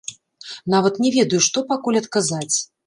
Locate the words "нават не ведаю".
0.75-1.43